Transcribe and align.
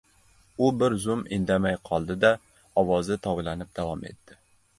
—U 0.67 0.69
bir 0.83 0.95
zum 1.03 1.21
indamay 1.37 1.77
qoldi-da, 1.89 2.33
ovozi 2.85 3.19
tovlanib 3.29 3.71
davom 3.79 4.05
etdi: 4.13 4.41